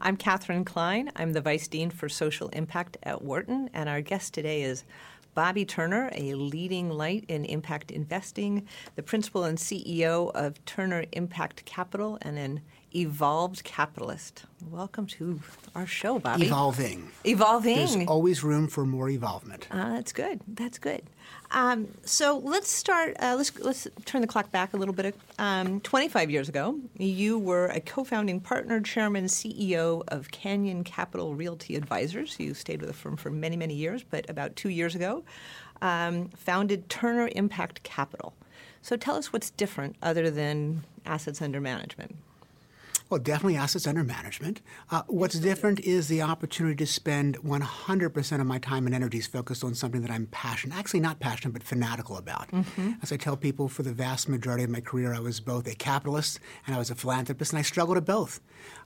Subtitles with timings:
[0.00, 1.12] I'm Katherine Klein.
[1.16, 4.84] I'm the Vice Dean for Social Impact at Wharton, and our guest today is
[5.34, 8.66] Bobby Turner, a leading light in impact investing,
[8.96, 12.62] the principal and CEO of Turner Impact Capital, and an
[12.94, 14.44] evolved capitalist.
[14.70, 15.40] Welcome to
[15.74, 16.46] our show, Bobby.
[16.46, 17.10] Evolving.
[17.24, 17.76] Evolving.
[17.76, 19.66] There's always room for more evolvement.
[19.70, 20.40] Uh, that's good.
[20.46, 21.02] That's good.
[21.50, 23.16] Um, so let's start.
[23.20, 25.14] Uh, let's let's turn the clock back a little bit.
[25.38, 31.76] Um, 25 years ago, you were a co-founding partner, chairman, CEO of Canyon Capital Realty
[31.76, 32.36] Advisors.
[32.38, 35.24] You stayed with the firm for many many years, but about two years ago,
[35.82, 38.34] um, founded Turner Impact Capital.
[38.82, 42.16] So tell us what's different other than assets under management.
[43.10, 44.62] Well, definitely assets under management.
[44.90, 49.62] Uh, what's different is the opportunity to spend 100% of my time and energies focused
[49.62, 52.50] on something that I'm passionate, actually not passionate, but fanatical about.
[52.50, 52.92] Mm-hmm.
[53.02, 55.74] As I tell people, for the vast majority of my career, I was both a
[55.74, 58.40] capitalist and I was a philanthropist, and I struggled at both.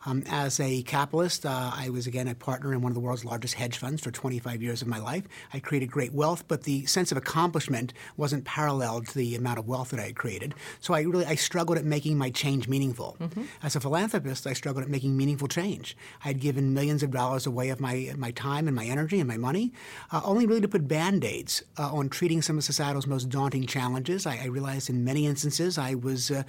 [0.05, 3.25] Um, as a capitalist, uh, I was again a partner in one of the world's
[3.25, 5.25] largest hedge funds for 25 years of my life.
[5.53, 9.69] I created great wealth, but the sense of accomplishment wasn't parallel to the amount of
[9.69, 10.55] wealth that I had created.
[10.81, 13.17] So I really I struggled at making my change meaningful.
[13.21, 13.45] Mm-hmm.
[13.63, 15.97] As a philanthropist, philanthropist, I struggled at making meaningful change.
[16.25, 19.29] I had given millions of dollars away of my, my time and my energy and
[19.29, 19.73] my money,
[20.11, 23.67] uh, only really to put band aids uh, on treating some of societal's most daunting
[23.67, 24.27] challenges.
[24.27, 26.43] I, I realized in many instances I was, uh,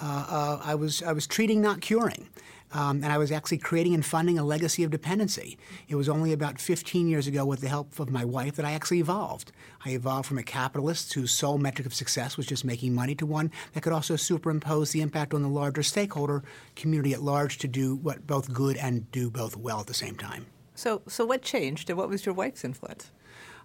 [0.00, 2.28] uh, uh I, was, I was treating, not curing.
[2.72, 5.58] Um, and I was actually creating and funding a legacy of dependency.
[5.88, 8.72] It was only about 15 years ago, with the help of my wife, that I
[8.72, 9.52] actually evolved.
[9.84, 13.26] I evolved from a capitalist whose sole metric of success was just making money to
[13.26, 16.42] one that could also superimpose the impact on the larger stakeholder
[16.76, 20.16] community at large to do what both good and do both well at the same
[20.16, 20.46] time.
[20.74, 23.10] So, so what changed, and what was your wife's influence?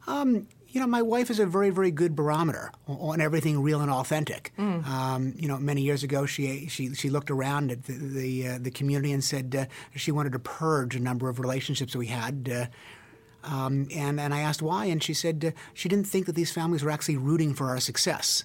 [0.08, 3.90] Um, you know, my wife is a very, very good barometer on, everything real and
[3.90, 4.52] authentic.
[4.58, 4.86] Mm.
[4.88, 8.58] Um, you know, many years ago, she she she looked around at the the, uh,
[8.60, 12.08] the community and said uh, she wanted to purge a number of relationships that we
[12.08, 12.50] had.
[12.52, 12.66] Uh,
[13.44, 16.52] um, and and I asked why, and she said uh, she didn't think that these
[16.52, 18.44] families were actually rooting for our success.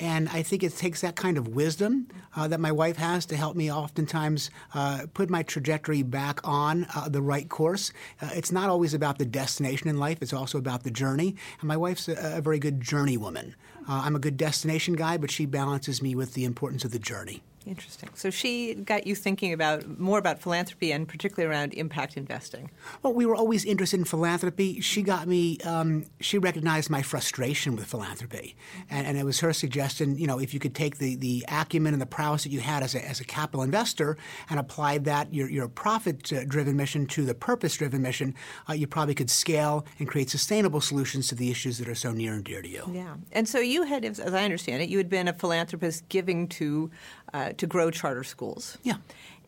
[0.00, 3.36] And I think it takes that kind of wisdom uh, that my wife has to
[3.36, 7.92] help me oftentimes uh, put my trajectory back on uh, the right course.
[8.20, 11.36] Uh, it's not always about the destination in life, it's also about the journey.
[11.60, 13.54] And my wife's a, a very good journey woman.
[13.88, 16.98] Uh, I'm a good destination guy, but she balances me with the importance of the
[16.98, 17.42] journey.
[17.68, 18.08] Interesting.
[18.14, 22.70] So she got you thinking about more about philanthropy and particularly around impact investing.
[23.02, 24.80] Well, we were always interested in philanthropy.
[24.80, 25.58] She got me.
[25.60, 28.56] Um, she recognized my frustration with philanthropy,
[28.88, 30.16] and, and, it was her suggestion.
[30.16, 32.82] You know, if you could take the, the acumen and the prowess that you had
[32.82, 34.16] as a, as a capital investor
[34.48, 38.34] and apply that your your profit driven mission to the purpose driven mission,
[38.68, 42.12] uh, you probably could scale and create sustainable solutions to the issues that are so
[42.12, 42.88] near and dear to you.
[42.92, 46.48] Yeah, and so you had, as I understand it, you had been a philanthropist giving
[46.48, 46.90] to
[47.34, 48.78] uh, to grow charter schools.
[48.82, 48.96] Yeah.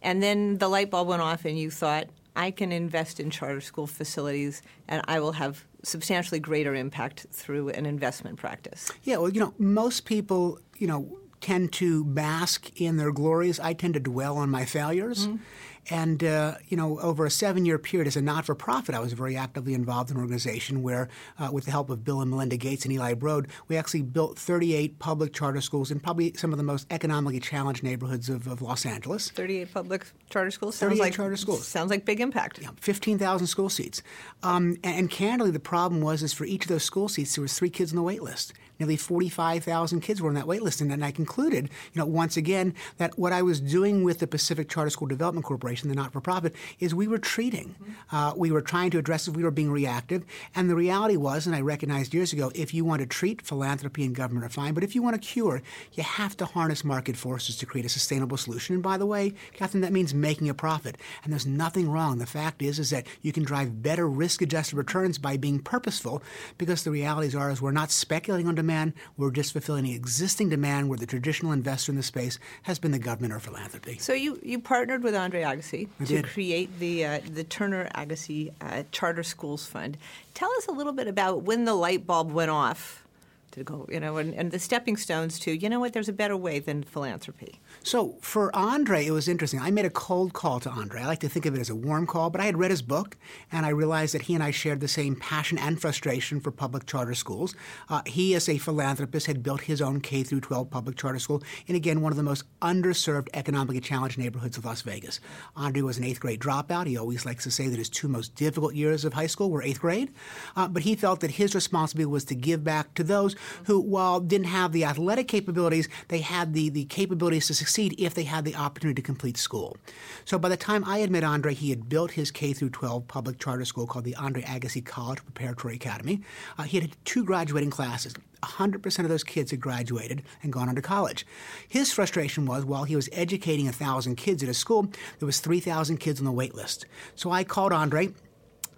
[0.02, 3.60] And then the light bulb went off, and you thought, I can invest in charter
[3.60, 8.90] school facilities, and I will have substantially greater impact through an investment practice.
[9.02, 13.58] Yeah, well, you know, most people, you know, tend to bask in their glories.
[13.58, 15.26] I tend to dwell on my failures.
[15.26, 15.42] Mm-hmm.
[15.90, 19.00] And, uh, you know, over a seven year period as a not for profit, I
[19.00, 21.08] was very actively involved in an organization where,
[21.38, 24.38] uh, with the help of Bill and Melinda Gates and Eli Broad, we actually built
[24.38, 28.62] 38 public charter schools in probably some of the most economically challenged neighborhoods of, of
[28.62, 29.30] Los Angeles.
[29.30, 30.76] 38 public charter schools?
[30.76, 31.66] Sounds 38 like, charter schools.
[31.66, 32.60] Sounds like big impact.
[32.62, 34.02] Yeah, 15,000 school seats.
[34.44, 37.42] Um, and, and, candidly, the problem was is for each of those school seats, there
[37.42, 38.52] was three kids on the wait list.
[38.80, 40.80] Nearly 45,000 kids were on that wait list.
[40.80, 44.26] And then I concluded, you know, once again, that what I was doing with the
[44.26, 47.74] Pacific Charter School Development Corporation, the not-for-profit, is we were treating.
[47.74, 48.16] Mm-hmm.
[48.16, 49.36] Uh, we were trying to address it.
[49.36, 50.24] We were being reactive.
[50.54, 54.02] And the reality was, and I recognized years ago, if you want to treat, philanthropy
[54.02, 54.72] and government are fine.
[54.72, 55.62] But if you want to cure,
[55.92, 58.74] you have to harness market forces to create a sustainable solution.
[58.74, 60.96] And by the way, Katherine, that means making a profit.
[61.22, 62.16] And there's nothing wrong.
[62.16, 66.22] The fact is, is that you can drive better risk-adjusted returns by being purposeful
[66.56, 68.92] because the realities are is we're not speculating on demand demand.
[69.16, 72.92] We're just fulfilling the existing demand where the traditional investor in the space has been
[72.92, 73.98] the government or philanthropy.
[73.98, 76.26] So you, you partnered with Andre Agassi I to did.
[76.26, 79.96] create the, uh, the Turner Agassi uh, Charter Schools Fund.
[80.34, 83.04] Tell us a little bit about when the light bulb went off
[83.52, 86.12] to go, you know, and, and the stepping stones to, you know what, there's a
[86.12, 87.60] better way than philanthropy.
[87.82, 89.60] So for Andre, it was interesting.
[89.60, 91.02] I made a cold call to Andre.
[91.02, 92.82] I like to think of it as a warm call, but I had read his
[92.82, 93.16] book,
[93.50, 96.86] and I realized that he and I shared the same passion and frustration for public
[96.86, 97.54] charter schools.
[97.88, 101.42] Uh, he, as a philanthropist, had built his own K through 12 public charter school
[101.66, 105.20] in again one of the most underserved, economically challenged neighborhoods of Las Vegas.
[105.56, 106.86] Andre was an eighth grade dropout.
[106.86, 109.62] He always likes to say that his two most difficult years of high school were
[109.62, 110.12] eighth grade,
[110.56, 113.34] uh, but he felt that his responsibility was to give back to those
[113.64, 118.14] who, while didn't have the athletic capabilities, they had the, the capabilities to succeed if
[118.14, 119.76] they had the opportunity to complete school.
[120.24, 123.08] So by the time I had met Andre, he had built his K through 12
[123.08, 126.20] public charter school called the Andre Agassi College Preparatory Academy.
[126.58, 128.14] Uh, he had two graduating classes.
[128.42, 131.26] 100% of those kids had graduated and gone on to college.
[131.68, 135.98] His frustration was while he was educating 1,000 kids at his school, there was 3,000
[135.98, 136.86] kids on the wait list.
[137.14, 138.14] So I called Andre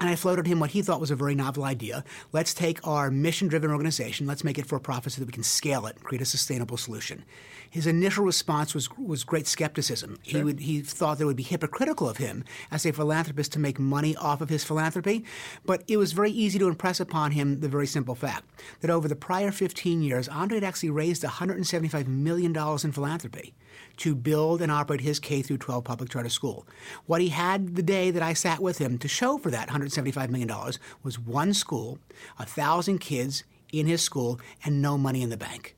[0.03, 2.03] and I floated him what he thought was a very novel idea.
[2.33, 5.45] Let's take our mission driven organization, let's make it for profit so that we can
[5.45, 7.25] scale it and create a sustainable solution.
[7.73, 10.19] His initial response was, was great skepticism.
[10.23, 10.41] Sure.
[10.41, 13.59] He, would, he thought that it would be hypocritical of him as a philanthropist to
[13.59, 15.25] make money off of his philanthropy.
[15.65, 18.45] But it was very easy to impress upon him the very simple fact
[18.83, 23.55] that over the prior 15 years, Andre had actually raised $175 million in philanthropy
[23.97, 26.67] to build and operate his K through 12 public charter school.
[27.07, 30.29] What he had the day that I sat with him to show for that $175
[30.29, 30.51] million
[31.03, 31.99] was one school,
[32.39, 35.75] a thousand kids in his school, and no money in the bank.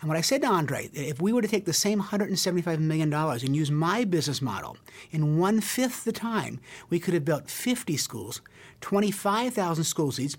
[0.00, 3.12] And what I said to Andre, if we were to take the same $175 million
[3.12, 4.76] and use my business model,
[5.10, 6.60] in one fifth the time,
[6.90, 8.40] we could have built 50 schools,
[8.80, 10.36] 25,000 school seats,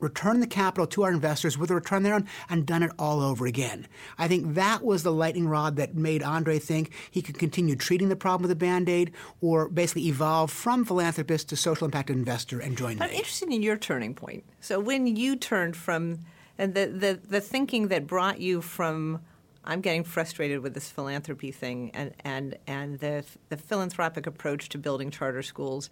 [0.00, 3.46] return the capital to our investors with a return there and done it all over
[3.46, 3.86] again.
[4.18, 8.08] I think that was the lightning rod that made Andre think he could continue treating
[8.08, 12.60] the problem with a band aid or basically evolve from philanthropist to social impact investor
[12.60, 13.02] and join me.
[13.04, 14.44] I'm interested in your turning point.
[14.60, 16.20] So when you turned from
[16.60, 19.20] and the, the, the thinking that brought you from
[19.64, 24.78] I'm getting frustrated with this philanthropy thing and, and, and the, the philanthropic approach to
[24.78, 25.90] building charter schools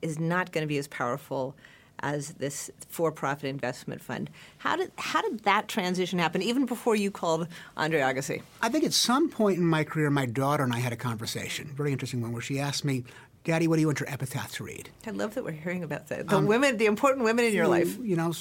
[0.00, 1.56] is not going to be as powerful
[2.00, 4.30] as this for-profit investment fund.
[4.58, 6.42] How did how did that transition happen?
[6.42, 8.42] Even before you called Andre Agassi?
[8.62, 11.72] I think at some point in my career, my daughter and I had a conversation,
[11.76, 13.04] very interesting one, where she asked me.
[13.44, 14.90] Daddy, what do you want your epitaph to read?
[15.06, 16.28] I love that we're hearing about that.
[16.28, 17.96] The um, women, the important women in your life.
[17.98, 18.32] You know,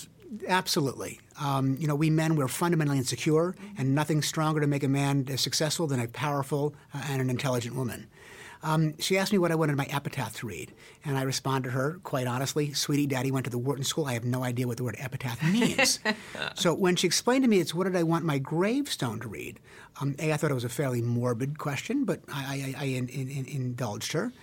[0.48, 1.20] absolutely.
[1.42, 5.38] Um, you know, we men, we're fundamentally insecure, and nothing stronger to make a man
[5.38, 8.08] successful than a powerful uh, and an intelligent woman.
[8.64, 10.74] Um, she asked me what I wanted my epitaph to read,
[11.06, 14.06] and I responded to her quite honestly, "Sweetie, Daddy went to the Wharton School.
[14.06, 16.00] I have no idea what the word epitaph means."
[16.56, 19.60] so when she explained to me, it's what did I want my gravestone to read?
[20.02, 23.10] Um, a, I thought it was a fairly morbid question, but I, I, I in,
[23.10, 24.34] in, indulged her.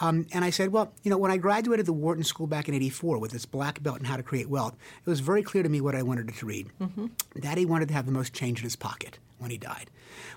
[0.00, 2.74] Um, and I said, well, you know, when I graduated the Wharton School back in
[2.74, 4.74] 84 with this black belt in how to create wealth,
[5.04, 6.70] it was very clear to me what I wanted it to read.
[6.80, 7.06] Mm-hmm.
[7.40, 9.90] Daddy wanted to have the most change in his pocket when he died.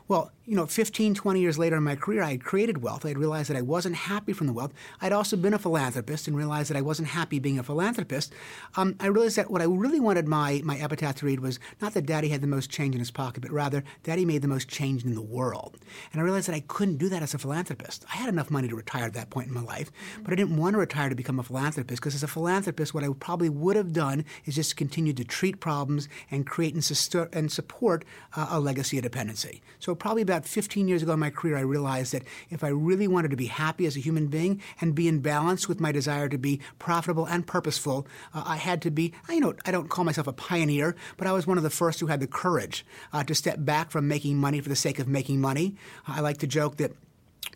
[0.08, 3.06] Well, you know, 15, 20 years later in my career, I had created wealth.
[3.06, 4.72] I had realized that I wasn't happy from the wealth.
[5.02, 8.32] I'd also been a philanthropist and realized that I wasn't happy being a philanthropist.
[8.76, 11.96] Um, I realized that what I really wanted my, my epitaph to read was not
[11.96, 14.68] that Daddy had the most change in his pocket, but rather Daddy made the most
[14.68, 15.78] change in the world.
[16.12, 18.06] And I realized that I couldn't do that as a philanthropist.
[18.14, 19.92] I had enough money to retire at that point in my life,
[20.22, 23.04] but I didn't want to retire to become a philanthropist because as a philanthropist, what
[23.04, 27.52] I probably would have done is just continue to treat problems and create and, and
[27.52, 28.06] support
[28.36, 29.62] uh, a legacy of dependency.
[29.80, 33.08] So probably about 15 years ago in my career, I realized that if I really
[33.08, 36.30] wanted to be happy as a human being and be in balance with my desire
[36.30, 40.06] to be profitable and purposeful, uh, I had to be, you know, I don't call
[40.06, 43.24] myself a pioneer, but I was one of the first who had the courage uh,
[43.24, 45.76] to step back from making money for the sake of making money.
[46.08, 46.92] I like to joke that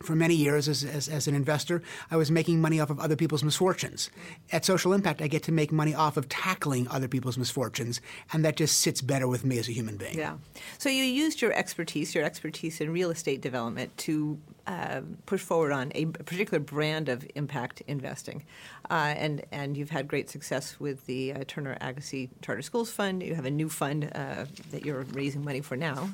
[0.01, 3.15] for many years as, as, as, an investor, I was making money off of other
[3.15, 4.09] people's misfortunes.
[4.51, 8.01] At Social Impact, I get to make money off of tackling other people's misfortunes,
[8.31, 10.17] and that just sits better with me as a human being.
[10.17, 10.37] Yeah.
[10.77, 15.71] So you used your expertise, your expertise in real estate development, to uh, push forward
[15.71, 18.43] on a particular brand of impact investing,
[18.89, 23.23] uh, and and you've had great success with the uh, Turner Agassi Charter Schools Fund.
[23.23, 26.09] You have a new fund uh, that you're raising money for now.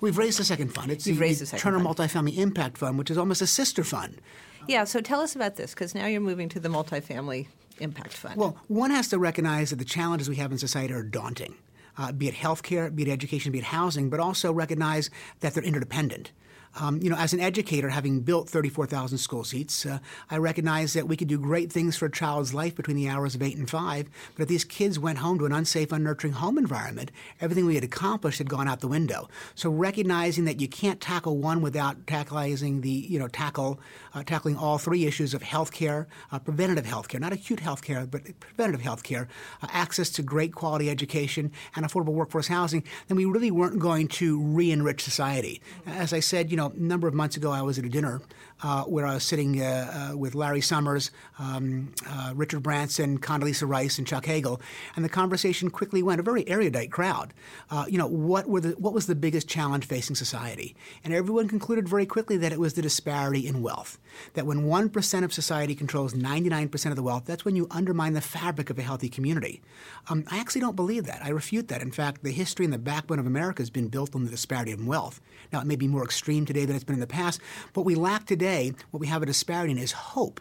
[0.00, 0.90] We've raised a second fund.
[0.90, 1.96] It's You've the, raised second Turner fund.
[1.96, 4.20] Multifamily Impact Fund, which is almost a sister fund.
[4.68, 4.84] Yeah.
[4.84, 7.46] So tell us about this, because now you're moving to the multifamily
[7.78, 8.36] impact fund.
[8.36, 11.54] Well, one has to recognize that the challenges we have in society are daunting.
[11.98, 15.64] Uh, be it healthcare, be it education, be it housing, but also recognize that they're
[15.64, 16.30] interdependent.
[16.78, 19.98] Um, you know, as an educator, having built 34,000 school seats, uh,
[20.30, 23.34] I recognize that we could do great things for a child's life between the hours
[23.34, 26.58] of 8 and 5, but if these kids went home to an unsafe, unnurturing home
[26.58, 27.10] environment,
[27.40, 29.28] everything we had accomplished had gone out the window.
[29.56, 33.80] So recognizing that you can't tackle one without tackling the, you know, tackle,
[34.14, 38.80] uh, tackling all three issues of healthcare, uh, preventative healthcare, not acute healthcare, but preventative
[38.80, 39.26] healthcare,
[39.62, 44.06] uh, access to great quality education, and affordable workforce housing, then we really weren't going
[44.06, 45.60] to re-enrich society.
[45.86, 48.20] As I said, you know, a number of months ago, I was at a dinner
[48.62, 53.68] uh, where I was sitting uh, uh, with Larry Summers, um, uh, Richard Branson, Condoleezza
[53.68, 54.60] Rice, and Chuck Hagel,
[54.96, 57.32] and the conversation quickly went a very erudite crowd.
[57.70, 60.76] Uh, you know, what were the what was the biggest challenge facing society?
[61.04, 63.98] And everyone concluded very quickly that it was the disparity in wealth.
[64.34, 67.56] That when one percent of society controls ninety nine percent of the wealth, that's when
[67.56, 69.62] you undermine the fabric of a healthy community.
[70.08, 71.24] Um, I actually don't believe that.
[71.24, 71.82] I refute that.
[71.82, 74.72] In fact, the history and the backbone of America has been built on the disparity
[74.72, 75.20] in wealth.
[75.52, 77.40] Now, it may be more extreme today than it's been in the past,
[77.72, 80.40] but we lack today what we have a disparity in is hope.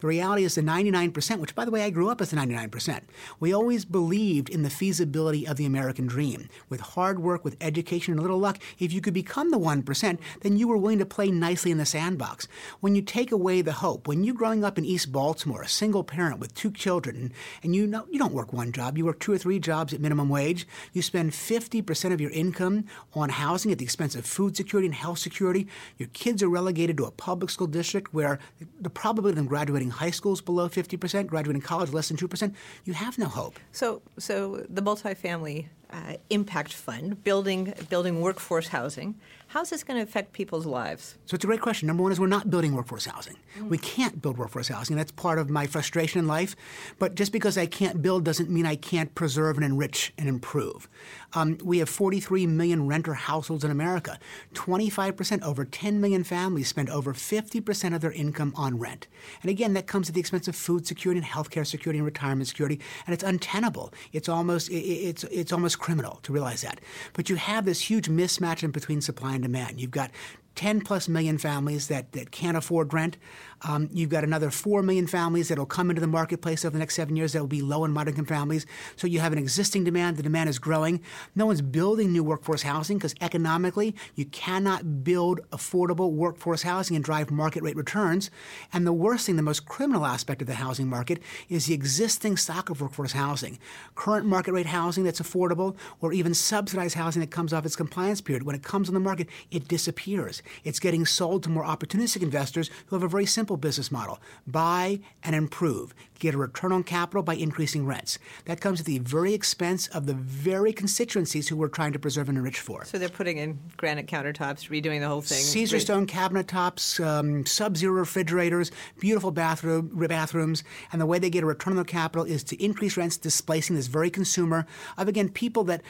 [0.00, 3.00] The reality is the 99%, which, by the way, I grew up as the 99%.
[3.38, 6.48] We always believed in the feasibility of the American dream.
[6.68, 10.18] With hard work, with education, and a little luck, if you could become the 1%,
[10.40, 12.48] then you were willing to play nicely in the sandbox.
[12.80, 16.04] When you take away the hope, when you're growing up in East Baltimore, a single
[16.04, 17.32] parent with two children,
[17.62, 20.00] and you know you don't work one job, you work two or three jobs at
[20.00, 22.84] minimum wage, you spend 50% of your income
[23.14, 25.66] on housing at the expense of food security and health security,
[25.98, 28.38] your kids are relegated to a public school district where
[28.80, 32.54] the probability of them graduating graduating high schools below 50%, graduating college less than 2%,
[32.84, 33.58] you have no hope.
[33.72, 39.14] So, so the multifamily uh, impact fund, building, building workforce housing,
[39.50, 41.18] How's this going to affect people's lives?
[41.26, 41.88] So it's a great question.
[41.88, 43.34] Number one is we're not building workforce housing.
[43.58, 43.68] Mm.
[43.68, 44.96] We can't build workforce housing.
[44.96, 46.54] That's part of my frustration in life.
[47.00, 50.88] But just because I can't build doesn't mean I can't preserve and enrich and improve.
[51.32, 54.20] Um, we have 43 million renter households in America.
[54.54, 59.08] 25%, over 10 million families spend over 50% of their income on rent.
[59.42, 62.46] And again, that comes at the expense of food security and healthcare security and retirement
[62.46, 62.78] security.
[63.04, 63.92] And it's untenable.
[64.12, 66.80] It's almost, it's, it's almost criminal to realize that.
[67.14, 69.39] But you have this huge mismatch in between supply and
[69.78, 70.10] You've got
[70.56, 73.16] 10 plus million families that, that can't afford rent.
[73.62, 76.78] Um, you've got another 4 million families that will come into the marketplace over the
[76.78, 78.66] next seven years that will be low and moderate income families.
[78.96, 80.16] So you have an existing demand.
[80.16, 81.02] The demand is growing.
[81.34, 87.04] No one's building new workforce housing because economically you cannot build affordable workforce housing and
[87.04, 88.30] drive market rate returns.
[88.72, 92.36] And the worst thing, the most criminal aspect of the housing market is the existing
[92.36, 93.58] stock of workforce housing.
[93.94, 98.20] Current market rate housing that's affordable or even subsidized housing that comes off its compliance
[98.20, 98.44] period.
[98.44, 100.42] When it comes on the market, it disappears.
[100.64, 105.00] It's getting sold to more opportunistic investors who have a very simple business model buy
[105.22, 108.18] and improve, get a return on capital by increasing rents.
[108.44, 112.28] That comes at the very expense of the very constituencies who we're trying to preserve
[112.28, 112.84] and enrich for.
[112.84, 115.38] So they're putting in granite countertops, redoing the whole thing.
[115.38, 121.42] Caesarstone cabinet tops, um, sub zero refrigerators, beautiful bathroom, bathrooms, and the way they get
[121.42, 124.66] a return on their capital is to increase rents, displacing this very consumer
[124.96, 125.82] of, again, people that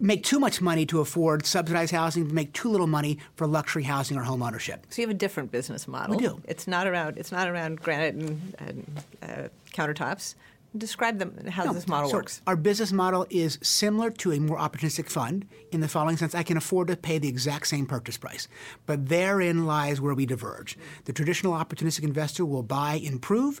[0.00, 4.16] make too much money to afford subsidized housing, make too little money for luxury housing
[4.16, 4.86] or home ownership.
[4.90, 6.16] So you have a different business model.
[6.16, 6.40] We do.
[6.48, 7.18] It's not around.
[7.18, 10.34] It's not around granite and, and uh, countertops.
[10.76, 12.42] Describe them how no, this model so works.
[12.46, 16.44] Our business model is similar to a more opportunistic fund in the following sense: I
[16.44, 18.46] can afford to pay the exact same purchase price,
[18.86, 20.78] but therein lies where we diverge.
[21.06, 23.60] The traditional opportunistic investor will buy, improve,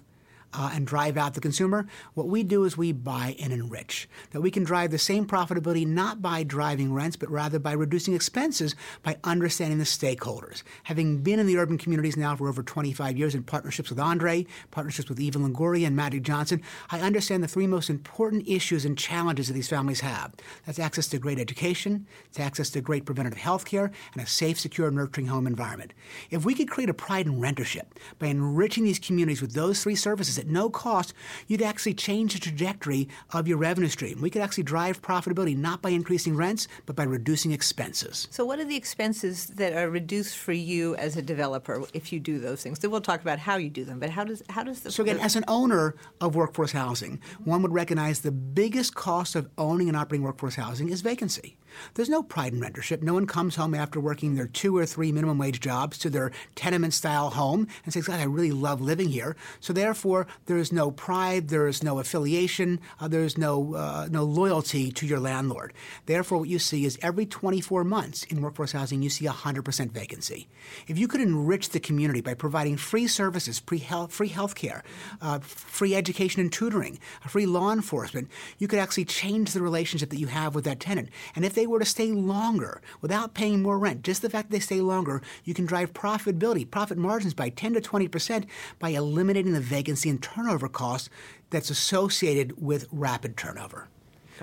[0.52, 1.86] uh, and drive out the consumer.
[2.14, 4.08] What we do is we buy and enrich.
[4.32, 8.14] That we can drive the same profitability not by driving rents, but rather by reducing
[8.14, 10.62] expenses by understanding the stakeholders.
[10.84, 14.46] Having been in the urban communities now for over 25 years in partnerships with Andre,
[14.70, 18.96] partnerships with Eva Longoria and Magic Johnson, I understand the three most important issues and
[18.98, 20.34] challenges that these families have.
[20.66, 24.58] That's access to great education, it's access to great preventative health care, and a safe,
[24.58, 25.92] secure, nurturing home environment.
[26.30, 27.86] If we could create a pride in rentership
[28.18, 31.14] by enriching these communities with those three services, at no cost,
[31.46, 34.20] you'd actually change the trajectory of your revenue stream.
[34.20, 38.26] We could actually drive profitability not by increasing rents, but by reducing expenses.
[38.30, 42.18] So, what are the expenses that are reduced for you as a developer if you
[42.18, 42.78] do those things?
[42.78, 44.00] Then we'll talk about how you do them.
[44.00, 47.62] But how does how does the so again, as an owner of workforce housing, one
[47.62, 51.56] would recognize the biggest cost of owning and operating workforce housing is vacancy.
[51.94, 53.02] There's no pride in rentership.
[53.02, 56.30] No one comes home after working their two or three minimum wage jobs to their
[56.54, 59.36] tenement style home and says, God, I really love living here.
[59.60, 64.08] So therefore, there is no pride, there is no affiliation, uh, there is no, uh,
[64.10, 65.72] no loyalty to your landlord.
[66.06, 70.48] Therefore, what you see is every 24 months in workforce housing, you see 100% vacancy.
[70.86, 74.82] If you could enrich the community by providing free services, free health, care,
[75.20, 76.98] uh, free education and tutoring,
[77.28, 81.08] free law enforcement, you could actually change the relationship that you have with that tenant.
[81.34, 84.56] And if they were to stay longer without paying more rent, just the fact that
[84.56, 88.46] they stay longer, you can drive profitability, profit margins by 10 to 20 percent
[88.78, 91.10] by eliminating the vacancy and turnover costs
[91.50, 93.88] that's associated with rapid turnover.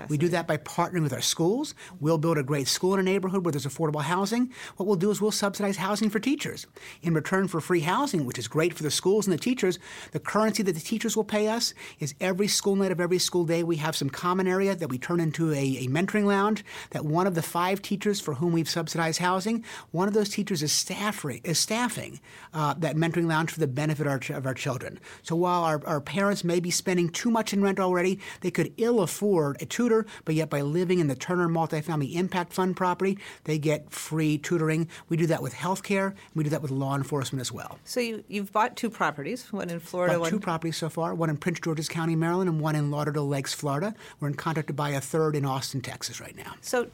[0.08, 1.74] We do that by partnering with our schools.
[2.00, 4.52] We'll build a great school in a neighborhood where there's affordable housing.
[4.76, 6.66] What we'll do is we'll subsidize housing for teachers.
[7.02, 9.78] In return for free housing, which is great for the schools and the teachers,
[10.12, 13.44] the currency that the teachers will pay us is every school night of every school
[13.44, 17.04] day, we have some common area that we turn into a, a mentoring lounge that
[17.04, 20.72] one of the five teachers for whom we've subsidized housing, one of those teachers is,
[20.72, 22.20] staffing, is staffing
[22.54, 24.98] uh, that mentoring lounge for the benefit of our, of our children.
[25.22, 28.72] So while our, our parents may be spending too much in rent already, they could
[28.76, 32.76] ill afford a tutor tutor, but yet by living in the Turner Multifamily Impact Fund
[32.76, 34.88] property, they get free tutoring.
[35.08, 36.14] We do that with healthcare.
[36.34, 37.78] We do that with law enforcement as well.
[37.84, 40.14] So you, you've bought two properties, one in Florida.
[40.14, 42.90] Bought one two properties so far, one in Prince George's County, Maryland, and one in
[42.90, 43.94] Lauderdale Lakes, Florida.
[44.20, 46.54] We're in contract to buy a third in Austin, Texas right now.
[46.60, 46.88] So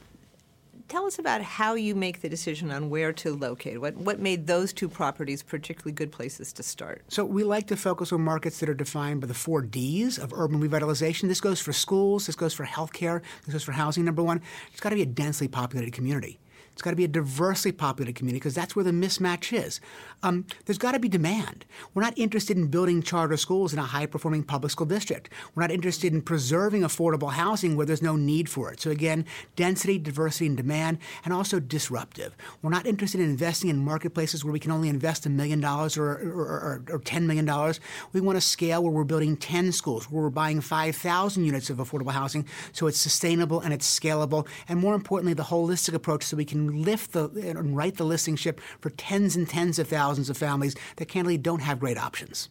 [0.89, 3.81] tell us about how you make the decision on where to locate.
[3.81, 7.03] What, what made those two properties particularly good places to start?
[7.09, 10.33] So we like to focus on markets that are defined by the four Ds of
[10.33, 11.29] urban revitalization.
[11.29, 14.41] This goes for schools, this goes for healthcare, this goes for housing, number one.
[14.71, 16.39] It's got to be a densely populated community.
[16.73, 19.81] It's got to be a diversely populated community because that's where the mismatch is.
[20.23, 21.65] Um, there's got to be demand.
[21.93, 25.31] We're not interested in building charter schools in a high performing public school district.
[25.55, 28.81] We're not interested in preserving affordable housing where there's no need for it.
[28.81, 32.37] So, again, density, diversity, and demand, and also disruptive.
[32.63, 35.97] We're not interested in investing in marketplaces where we can only invest a million dollars
[35.97, 37.75] or, or, or, or $10 million.
[38.13, 41.79] We want a scale where we're building 10 schools, where we're buying 5,000 units of
[41.79, 44.47] affordable housing so it's sustainable and it's scalable.
[44.69, 48.37] And more importantly, the holistic approach so we can lift the and write the listing
[48.37, 52.49] ship for tens and tens of thousands of families that candidly don't have great options.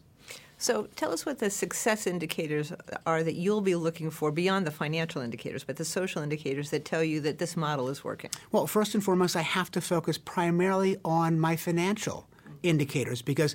[0.56, 2.72] So tell us what the success indicators
[3.06, 6.84] are that you'll be looking for beyond the financial indicators, but the social indicators that
[6.84, 8.30] tell you that this model is working.
[8.52, 12.28] Well, first and foremost, I have to focus primarily on my financial
[12.64, 13.22] indicators.
[13.22, 13.54] Because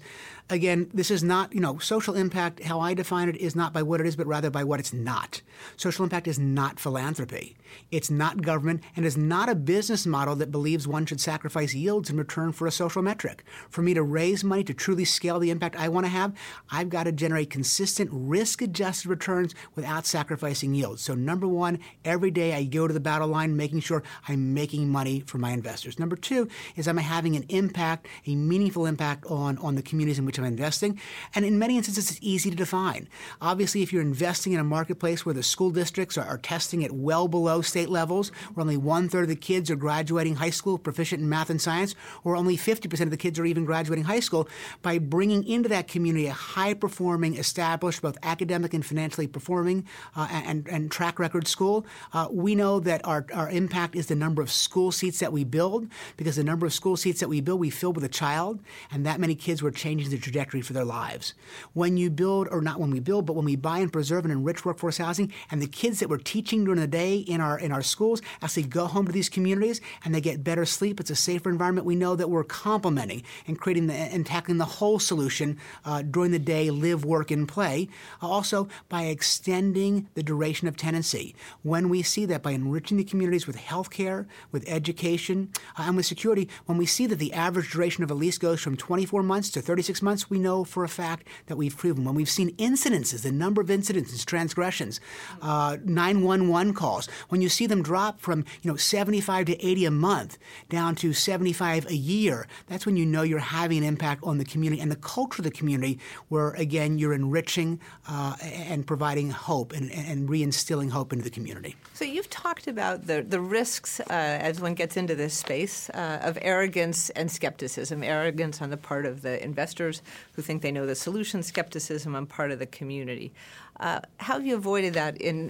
[0.49, 3.83] again this is not you know social impact how i define it is not by
[3.83, 5.41] what it is but rather by what it's not.
[5.75, 7.55] Social impact is not philanthropy.
[7.91, 12.09] It's not government and is not a business model that believes one should sacrifice yields
[12.09, 13.43] in return for a social metric.
[13.69, 16.33] For me to raise money to truly scale the impact i want to have
[16.71, 21.01] i've got to generate consistent risk adjusted returns without sacrificing yields.
[21.01, 24.89] So number one every day i go to the battle line making sure i'm making
[24.89, 25.99] money for my investors.
[25.99, 30.19] Number two is i'm having an impact a meaningful impact impact on, on the communities
[30.19, 30.99] in which I'm investing.
[31.33, 33.07] And in many instances, it's easy to define.
[33.41, 36.91] Obviously, if you're investing in a marketplace where the school districts are, are testing at
[36.91, 40.77] well below state levels, where only one third of the kids are graduating high school
[40.77, 44.19] proficient in math and science, or only 50% of the kids are even graduating high
[44.19, 44.49] school,
[44.81, 49.85] by bringing into that community a high performing, established, both academic and financially performing
[50.17, 54.15] uh, and, and track record school, uh, we know that our, our impact is the
[54.15, 57.39] number of school seats that we build, because the number of school seats that we
[57.39, 58.59] build, we fill with a child
[58.91, 61.33] and that many kids were changing the trajectory for their lives.
[61.73, 64.31] When you build, or not when we build, but when we buy and preserve and
[64.31, 67.71] enrich workforce housing, and the kids that we're teaching during the day in our in
[67.71, 71.15] our schools actually go home to these communities and they get better sleep, it's a
[71.15, 71.85] safer environment.
[71.85, 76.31] We know that we're complementing and creating the, and tackling the whole solution uh, during
[76.31, 77.89] the day, live, work, and play.
[78.21, 81.35] Also by extending the duration of tenancy.
[81.63, 85.95] When we see that by enriching the communities with health care, with education, uh, and
[85.95, 89.23] with security, when we see that the average duration of a lease goes from 24
[89.23, 92.03] months to 36 months, we know for a fact that we've proven.
[92.03, 94.99] When we've seen incidences, the number of incidences, transgressions,
[95.41, 99.91] uh, 911 calls, when you see them drop from you know 75 to 80 a
[99.91, 100.37] month
[100.69, 104.45] down to 75 a year, that's when you know you're having an impact on the
[104.45, 109.73] community and the culture of the community, where again you're enriching uh, and providing hope
[109.73, 111.75] and, and reinstilling hope into the community.
[111.93, 116.19] So you've talked about the the risks uh, as one gets into this space uh,
[116.21, 120.01] of arrogance and skepticism, arrogance on the part of the investors
[120.33, 123.31] who think they know the solution, skepticism on part of the community.
[123.79, 125.49] Uh, how have you avoided that in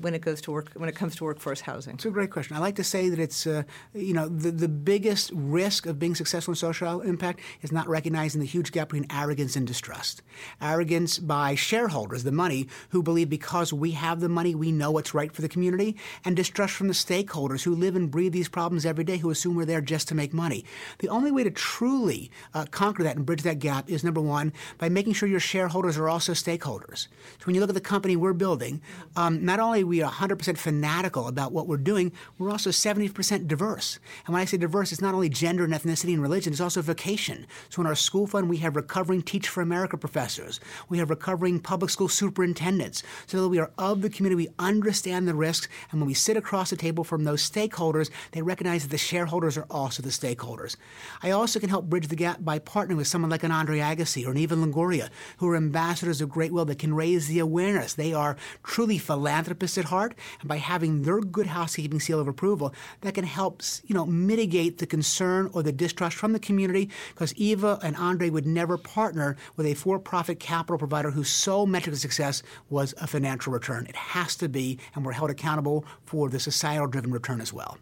[0.00, 1.94] when it goes to work when it comes to workforce housing?
[1.94, 2.54] It's a great question.
[2.54, 3.62] I like to say that it's uh,
[3.94, 8.40] you know the the biggest risk of being successful in social impact is not recognizing
[8.40, 10.20] the huge gap between arrogance and distrust.
[10.60, 15.14] Arrogance by shareholders, the money, who believe because we have the money we know what's
[15.14, 18.84] right for the community, and distrust from the stakeholders who live and breathe these problems
[18.84, 20.62] every day, who assume we're there just to make money.
[20.98, 24.52] The only way to truly uh, conquer that and bridge that gap is number one
[24.76, 27.08] by making sure your shareholders are also stakeholders.
[27.38, 28.82] So when you look at the company we're building,
[29.16, 33.98] um, not only are we 100% fanatical about what we're doing, we're also 70% diverse.
[34.26, 36.82] And when I say diverse, it's not only gender and ethnicity and religion, it's also
[36.82, 37.46] vocation.
[37.70, 40.60] So in our school fund, we have recovering Teach for America professors.
[40.88, 43.02] We have recovering public school superintendents.
[43.26, 46.36] So that we are of the community, we understand the risks, and when we sit
[46.36, 50.76] across the table from those stakeholders, they recognize that the shareholders are also the stakeholders.
[51.22, 54.26] I also can help bridge the gap by partnering with someone like an Andre Agassi
[54.26, 57.51] or an Eva Longoria, who are ambassadors of great will that can raise the awareness.
[57.52, 62.74] They are truly philanthropists at heart, and by having their good housekeeping seal of approval,
[63.02, 66.90] that can help you know mitigate the concern or the distrust from the community.
[67.14, 71.94] Because Eva and Andre would never partner with a for-profit capital provider whose sole metric
[71.94, 73.86] of success was a financial return.
[73.86, 77.78] It has to be, and we're held accountable for the societal-driven return as well.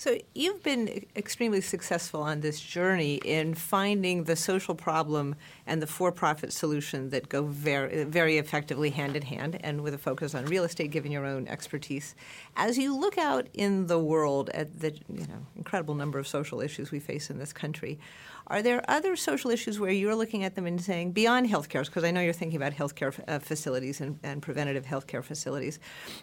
[0.00, 5.34] So you've been extremely successful on this journey in finding the social problem
[5.66, 9.98] and the for-profit solution that go very, very effectively hand in hand, and with a
[9.98, 12.14] focus on real estate, given your own expertise.
[12.56, 16.62] As you look out in the world at the you know, incredible number of social
[16.62, 17.98] issues we face in this country,
[18.46, 22.04] are there other social issues where you're looking at them and saying, beyond healthcare, because
[22.04, 25.78] I know you're thinking about healthcare uh, facilities and, and preventative healthcare facilities,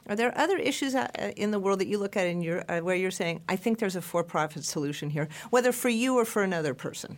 [0.08, 2.80] are there other issues uh, in the world that you look at in your, uh,
[2.80, 6.26] where you're saying, I think there's a for profit solution here, whether for you or
[6.26, 7.18] for another person?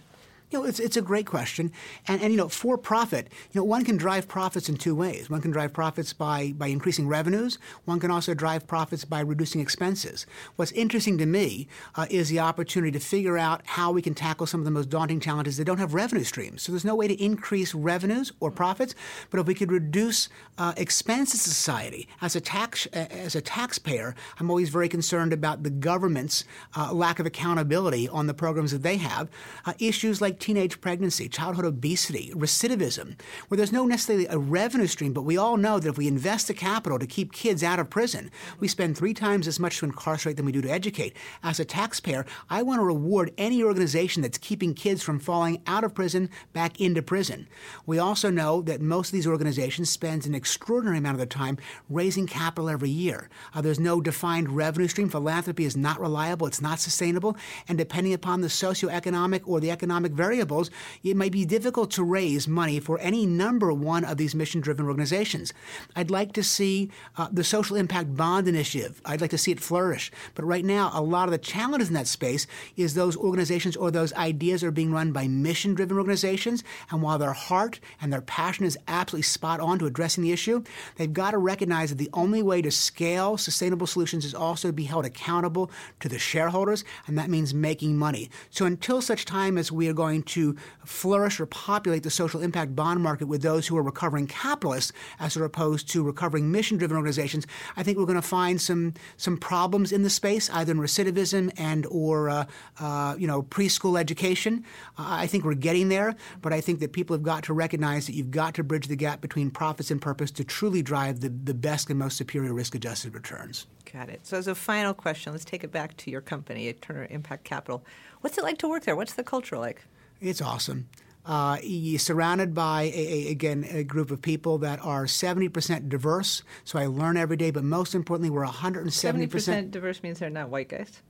[0.51, 1.71] You know, it's, it's a great question.
[2.07, 5.29] And, and, you know, for profit, you know, one can drive profits in two ways.
[5.29, 7.59] One can drive profits by, by increasing revenues.
[7.85, 10.25] One can also drive profits by reducing expenses.
[10.55, 14.47] What's interesting to me uh, is the opportunity to figure out how we can tackle
[14.47, 16.63] some of the most daunting challenges that don't have revenue streams.
[16.63, 18.95] So there's no way to increase revenues or profits,
[19.29, 24.15] but if we could reduce uh, expenses to society, as a tax as a taxpayer,
[24.39, 26.43] I'm always very concerned about the government's
[26.75, 29.29] uh, lack of accountability on the programs that they have.
[29.65, 35.13] Uh, issues like teenage pregnancy, childhood obesity, recidivism, where there's no necessarily a revenue stream,
[35.13, 37.89] but we all know that if we invest the capital to keep kids out of
[37.89, 41.15] prison, we spend three times as much to incarcerate than we do to educate.
[41.43, 45.83] As a taxpayer, I want to reward any organization that's keeping kids from falling out
[45.83, 47.47] of prison back into prison.
[47.85, 51.57] We also know that most of these organizations spend an extraordinary amount of their time
[51.89, 53.29] raising capital every year.
[53.53, 55.09] Uh, there's no defined revenue stream.
[55.09, 57.35] Philanthropy is not reliable, it's not sustainable,
[57.67, 60.69] and depending upon the socioeconomic or the economic variables, variables,
[61.03, 64.85] it might be difficult to raise money for any number one of these mission driven
[64.85, 65.53] organizations.
[65.95, 69.01] I'd like to see uh, the Social Impact Bond Initiative.
[69.05, 70.11] I'd like to see it flourish.
[70.35, 72.45] But right now, a lot of the challenges in that space
[72.77, 76.63] is those organizations or those ideas are being run by mission driven organizations.
[76.91, 80.63] And while their heart and their passion is absolutely spot on to addressing the issue,
[80.95, 84.73] they've got to recognize that the only way to scale sustainable solutions is also to
[84.73, 88.29] be held accountable to the shareholders, and that means making money.
[88.51, 90.55] So until such time as we are going going to
[90.85, 95.37] flourish or populate the social impact bond market with those who are recovering capitalists as
[95.37, 99.91] opposed to recovering mission driven organizations, I think we're going to find some some problems
[99.91, 102.45] in the space, either in recidivism and or uh,
[102.79, 104.63] uh, you know preschool education.
[104.97, 108.05] Uh, I think we're getting there, but I think that people have got to recognize
[108.07, 111.29] that you've got to bridge the gap between profits and purpose to truly drive the,
[111.29, 113.67] the best and most superior risk adjusted returns.
[113.91, 114.19] Got it.
[114.23, 117.83] So, as a final question, let's take it back to your company, Turner Impact Capital.
[118.21, 118.95] What's it like to work there?
[118.95, 119.83] What's the culture like?
[120.21, 120.89] It's awesome.
[121.25, 126.43] Uh, you're surrounded by, a, a, again, a group of people that are 70% diverse.
[126.63, 129.29] So I learn every day, but most importantly, we're 170%.
[129.29, 131.01] 70% diverse means they're not white guys?